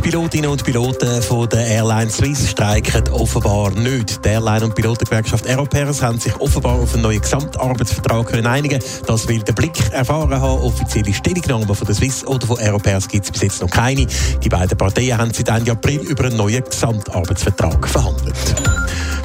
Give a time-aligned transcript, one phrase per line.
[0.00, 4.24] Die Pilotinnen und Piloten von der Airline Swiss streiken offenbar nicht.
[4.24, 9.28] Die Airline- und Pilotengewerkschaft Aeropares haben sich offenbar auf einen neuen Gesamtarbeitsvertrag können einigen Das
[9.28, 10.62] will der Blick erfahren haben.
[10.62, 14.06] Offizielle Stellungnahmen von der Swiss oder von Aeropares gibt es bis jetzt noch keine.
[14.42, 18.69] Die beiden Parteien haben seit Ende April über einen neuen Gesamtarbeitsvertrag verhandelt.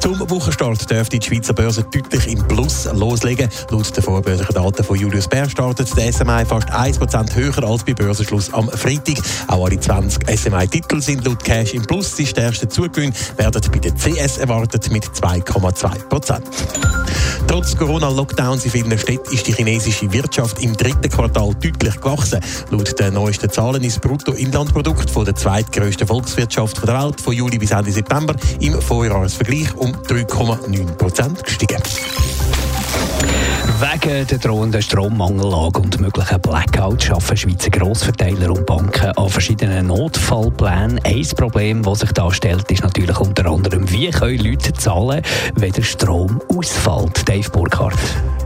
[0.00, 3.48] Zum Wochenstart dürfte die Schweizer Börse deutlich im Plus loslegen.
[3.70, 7.92] Laut den vorbörslichen Daten von Julius Bär startet der SMI fast 1% höher als bei
[7.92, 9.18] Börsenschluss am Freitag.
[9.48, 12.14] Auch alle 20 SMI-Titel sind laut Cash im Plus.
[12.14, 16.99] Die stärksten Zugewinne werden bei der CS erwartet mit 2,2%.
[17.50, 22.38] Trotz Corona-Lockdowns in vielen Städten ist die chinesische Wirtschaft im dritten Quartal deutlich gewachsen.
[22.70, 27.58] Laut den neuesten Zahlen ist das Bruttoinlandprodukt von der zweitgrößten Volkswirtschaft der Welt von Juli
[27.58, 31.82] bis Ende September im Vorjahresvergleich um 3,9 Prozent gestiegen.
[33.80, 41.00] Wegen der drohenden Strommangellage und möglichen Blackouts schaffen Schweizer Grossverteiler und Banken an verschiedenen Notfallplänen.
[41.02, 43.69] Ein Problem, das sich da stellt, ist natürlich unter anderem,
[44.00, 45.22] wie können Leute zahlen,
[45.56, 47.28] wenn der Strom ausfällt.
[47.28, 47.98] Dave Burkhardt.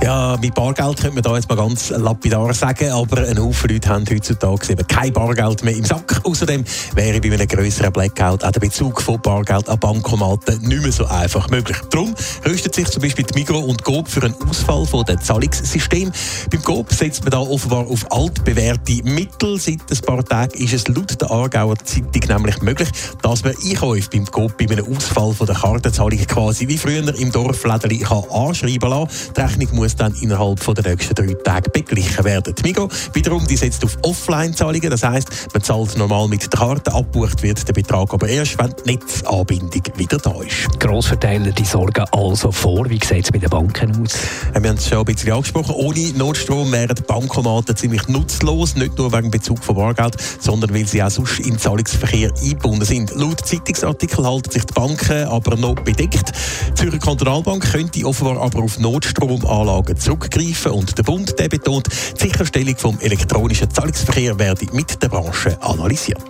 [0.00, 3.88] Ja, mit Bargeld könnte man da jetzt mal ganz lapidar sagen, aber ein Haufen Leute
[3.88, 6.20] haben heutzutage eben kein Bargeld mehr im Sack.
[6.24, 10.92] Außerdem wäre bei einem grösseren Blackout auch der Bezug von Bargeld an Bankomaten nicht mehr
[10.92, 11.76] so einfach möglich.
[11.90, 12.14] Darum
[12.46, 16.12] rüstet sich zum Beispiel die Migro und Coop für einen Ausfall von den Zahlungssystem.
[16.50, 19.58] Beim Coop setzt man da offenbar auf altbewährte Mittel.
[19.58, 22.88] Seit ein paar Tagen ist es laut der Aargauer Zeitung nämlich möglich,
[23.22, 27.32] dass man Einkäufe beim Coop bei einem Ausfall von der Kartenzahlung quasi wie früher im
[27.32, 29.10] Dorflädeli anschreiben lassen.
[29.36, 32.54] Die Rechnung muss dann innerhalb von der nächsten drei Tage beglichen werden.
[32.54, 34.90] Die Migo wiederum die setzt auf Offline-Zahlungen.
[34.90, 38.74] Das heisst, man zahlt normal mit der Karte, abbucht wird der Betrag aber erst, wenn
[38.84, 40.80] die Netzanbindung wieder da ist.
[40.80, 42.88] Grossverteiler die sorgen also vor.
[42.88, 44.14] Wie sieht es bei den Banken aus?
[44.52, 45.74] Wir haben es schon ein bisschen angesprochen.
[45.74, 48.76] Ohne Notstrom wären die Bankomaten ziemlich nutzlos.
[48.76, 53.14] Nicht nur wegen Bezug von Bargeld, sondern weil sie auch sonst im Zahlungsverkehr eingebunden sind.
[53.14, 56.32] Laut Zeitungsartikel halten sich die Banken aber noch bedeckt.
[56.70, 62.28] Die Zürcher Kantonalbank könnte offenbar aber auf Notstromanlagen zurückgreifen und der Bund der betont, die
[62.28, 66.22] Sicherstellung vom elektronischen Zahlungsverkehr werde mit der Branche analysiert.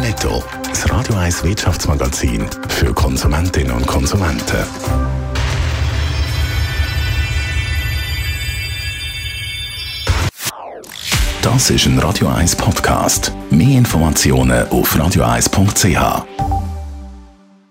[0.00, 0.42] Netto.
[0.68, 4.64] Das Radio 1 Wirtschaftsmagazin für Konsumentinnen und Konsumenten.
[11.42, 13.32] Das ist ein Radio 1 Podcast.
[13.50, 16.57] Mehr Informationen auf radio1.ch.